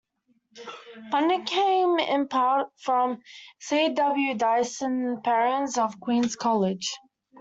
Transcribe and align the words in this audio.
Funding 1.11 1.45
came 1.45 1.99
in 1.99 2.27
part 2.27 2.71
from 2.79 3.21
C. 3.59 3.89
W. 3.93 4.33
Dyson 4.33 5.21
Perrins 5.23 5.77
of 5.77 5.99
Queen's 5.99 6.35
College. 6.35 6.91